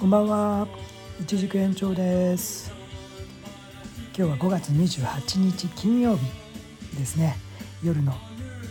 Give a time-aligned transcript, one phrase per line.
[0.00, 0.66] こんばんは。
[1.20, 2.72] 一軸延長です。
[4.16, 6.24] 今日は5月28日金曜日
[6.96, 7.36] ですね。
[7.84, 8.14] 夜の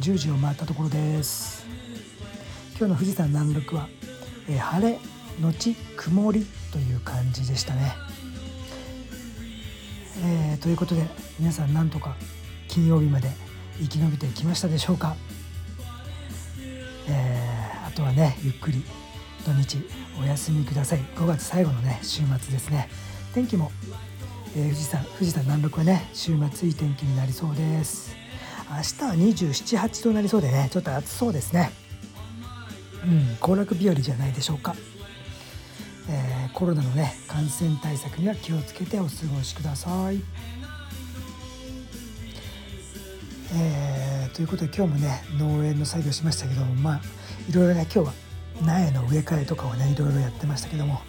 [0.00, 1.64] 10時を回ったところです。
[2.76, 3.88] 今日の富士山南麓は、
[4.50, 4.98] えー、晴れ
[5.40, 7.94] のち曇りという感じでしたね、
[10.26, 11.06] えー、ということで
[11.38, 12.16] 皆さんなんとか
[12.68, 13.30] 金曜日まで
[13.80, 15.16] 生き延びてきましたでしょうか、
[17.08, 18.84] えー、あとはねゆっくり
[19.44, 19.78] 土日
[20.20, 21.00] お休みください。
[21.16, 22.88] 5月最後のね週末ですね。
[23.34, 23.70] 天気も、
[24.56, 28.14] えー、富士山富士山南麓はね週末いい天気になりそうです。
[28.70, 31.70] 明日は278度になりそうでねちょっと暑そうですね。
[33.04, 34.74] うん行楽日和じゃないでしょうか、
[36.08, 40.22] えー、コロナのね感染対策には気をつけてお過ごしください。
[43.56, 47.00] えー、ということで今日もね農園の作業しましたけどもまあ
[47.48, 48.23] いろいろね今日は
[48.62, 51.00] 苗の植え替えとかをねいろいろやってましたけども。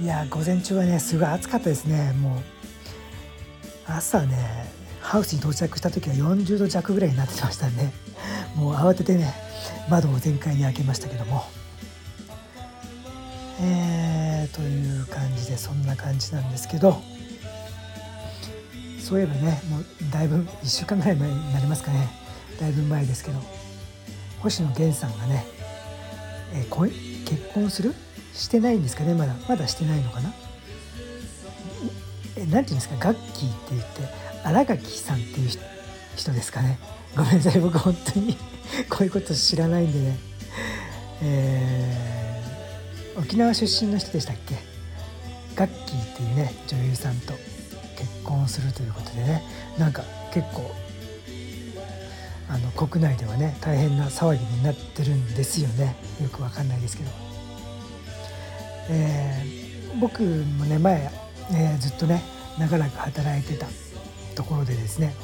[0.00, 2.12] いや午前中はねすごい暑かったですね。
[2.12, 2.42] もう
[3.86, 7.92] 朝ねハウスに到着した時は40度弱ぐらいになってましたね。
[8.54, 9.32] もう慌ててね
[9.88, 11.44] 窓を全開に開けましたけども。
[13.60, 17.00] えー、という感じでそんな感じなんですけど。
[19.00, 22.08] そういえばねもうだいぶ1週間ぐらい前になりますかね。
[22.60, 23.40] だいぶ前ですけど
[24.40, 25.46] 星野源さんがね
[26.86, 27.94] えー、結婚する？
[28.34, 29.14] してないんですかね？
[29.14, 30.32] まだまだしてないのかな？
[32.36, 32.96] えなんていうんですか？
[33.00, 33.88] ガッキーって言って
[34.44, 35.50] 新垣さんっていう
[36.16, 36.78] 人ですかね？
[37.16, 37.60] ごめんなさい。
[37.60, 38.36] 僕本当に
[38.88, 40.18] こういうこと知らないんでね。
[41.22, 44.56] えー、沖縄出身の人でしたっけ？
[45.56, 47.32] ガッキーっていうね女優さんと
[47.96, 49.42] 結婚するということでね。
[49.78, 50.70] なんか結構
[52.48, 55.96] あの国内ではね大変な騒ぎになってるんですよね。
[56.22, 57.10] よくわかんないですけど、
[58.90, 61.10] えー、僕もね前、
[61.52, 62.22] えー、ずっとね
[62.58, 63.66] 長らく働いてた
[64.34, 65.14] ところでですね、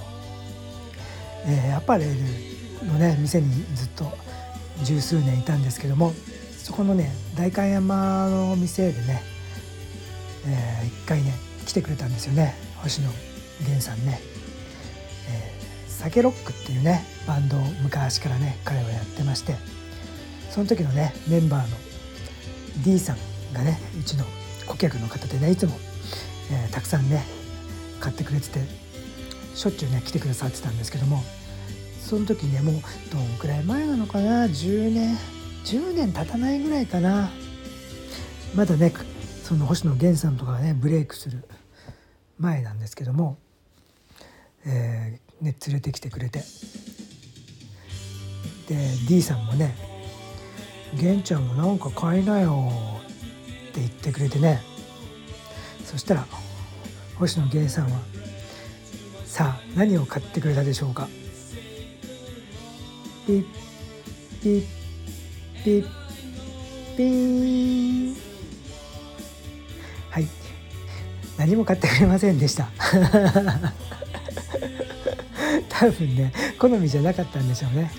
[1.47, 2.11] えー、アパレル
[2.87, 4.13] のね店にずっと
[4.83, 6.13] 十数年いたんですけども
[6.59, 9.23] そこのね代官山の店でね、
[10.47, 11.33] えー、一回ね
[11.65, 12.55] 来てくれたんですよね。
[12.83, 13.11] 星野
[13.61, 14.21] 源さんね。
[15.27, 15.54] えー、
[16.05, 19.57] サケロックっていうねバンドを昔からね彼はやってまして
[20.51, 21.77] その時のねメンバーの
[22.85, 23.17] D さん
[23.55, 24.27] がねうちの
[24.67, 25.73] 顧客の方でねいつも、
[26.53, 27.25] えー、たくさんね
[28.01, 28.61] 買ってくれてて
[29.55, 31.23] しょっちゅうね来てくださってたんですけども
[32.01, 32.75] その時ねもう
[33.11, 35.17] どんくらい前なのかな10年
[35.65, 37.31] 10年経たないぐらいかな。
[38.55, 38.93] まだね
[39.43, 41.49] その星野源さんとかがねブレイクする
[42.39, 43.39] 前なんですけども、
[44.67, 46.45] えね、連れてきてくれて。
[48.69, 49.77] で D さんもね
[50.99, 52.73] 「玄ちゃんもなんか買いなよ」
[53.69, 54.63] って言ってくれてね。
[55.85, 56.27] そしたら
[57.19, 58.01] 星野源さんは
[59.27, 61.09] 「さあ何を買ってくれたでしょうか?」
[63.27, 63.45] ピッ
[64.43, 64.65] ピッ
[65.65, 65.87] ピッ
[66.97, 68.15] ピー。
[70.11, 70.29] はい。
[71.37, 72.71] 何も買ってくれませんでした。
[75.79, 77.91] 多分ね好みじゃなかったんでしょうね。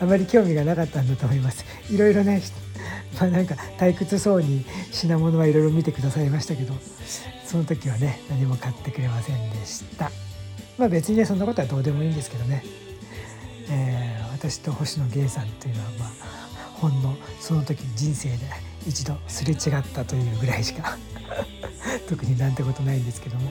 [0.00, 1.64] あまり興味がなかったんだと思います。
[1.90, 2.42] いろいろね
[3.18, 6.74] まあなんか退屈そうに品物はいろいろ見てくださいましたけど
[7.44, 10.10] その時はね何も買ってくれませんでした。
[10.76, 12.64] まあ別にねそんなことはどうでもいいんですけどね、
[13.70, 16.10] えー、私と星野源さんっていうのはまあ
[16.74, 18.36] ほんのその時人生で
[18.86, 20.98] 一度すれ違ったというぐらいしか
[22.08, 23.50] 特になんてことないんですけども。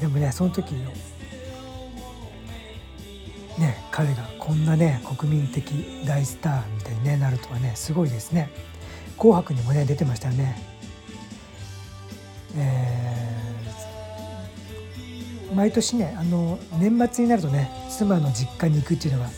[0.00, 0.90] でもねその時の
[3.58, 8.50] ね彼がこんなね国民的大スターみたいに、ね、なるとはねすごいですね
[9.18, 10.70] 「紅白」にもね出てましたよね。
[12.56, 19.30] えー、毎年ねあの年末になるとね妻の実家に行くっていうのが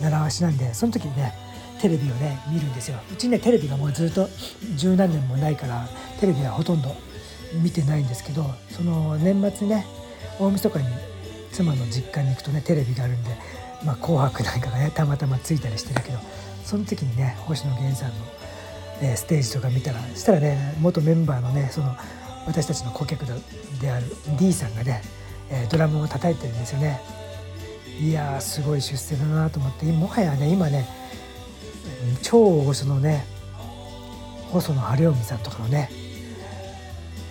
[0.00, 1.34] 習わしなんでその時にね
[1.80, 4.28] テレビをね見るんですようちねテレビがもうずっと
[4.76, 5.88] 十何年もないから
[6.20, 6.94] テレビはほとんど
[7.60, 9.86] 見てないんですけどその年末ね
[10.38, 10.84] 大晦日に
[11.52, 13.30] 妻の実家に行くとねテレビがあるんで
[13.84, 16.18] 「まあ、紅白」なんかがねたまたまついたりしてるけど
[16.64, 18.14] その時にね星野源さんの、
[19.02, 21.96] えステージとか見たらしたらね元メンバーのねその
[22.46, 23.24] 私たちの顧客
[23.80, 24.06] である
[24.38, 25.02] D さんがね、
[25.50, 27.00] えドラムを叩いてるんですよね。
[28.00, 30.86] いやーすごい出世だなと思ってもはやね今ね
[32.22, 33.26] 超大御所のね
[34.50, 35.90] 細野晴臣さんとかのね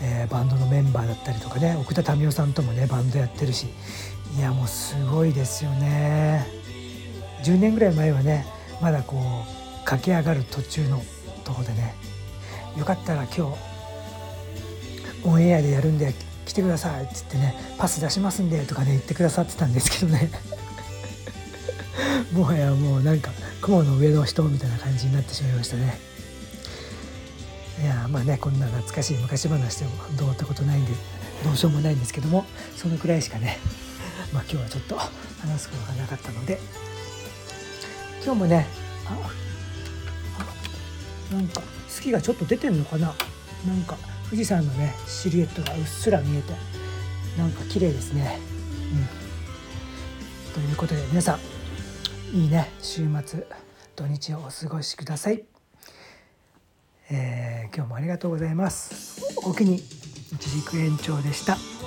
[0.01, 3.67] えー、バンドのメンバーだったりとかね奥田民生さんともねバンドやってるし
[4.37, 6.45] いやもうすごいですよね。
[7.43, 8.45] 10年ぐらい前はね
[8.81, 11.01] まだこう駆け上がる途中の
[11.43, 11.95] とこでね
[12.77, 13.41] よかったら今日
[15.23, 16.13] オンエアでやるんで
[16.45, 20.29] 来てくださいっつってねパス出しますんでとかね言ってくださってたんですけどね。
[22.31, 23.31] もはやもうなんか
[23.61, 25.99] 雲の上の人みたいな感じになってしまいましたね。
[27.81, 30.91] いやまあねこんな懐かしい昔話でもどうってことないんで
[31.43, 32.45] どうしようもないんですけども
[32.75, 33.57] そのくらいしかね
[34.33, 36.59] まあ今日はちょっと話すことがなかったので
[38.23, 38.67] 今日もね
[39.05, 39.31] あ
[41.33, 43.13] なんか月がちょっと出てんのかな？
[43.67, 43.97] なんか
[44.29, 46.53] 富士山のねシルエットがうっすら見えて
[47.37, 48.39] なんか綺麗ですね。
[48.93, 48.95] う
[50.49, 50.53] ん。
[50.53, 51.39] ということで皆さ
[52.33, 53.45] んいいね週末
[53.95, 55.43] 土日をお過ごしください、
[57.11, 59.23] えー、今日もありがとうございます。
[59.44, 61.78] おおきに一軸延長でした。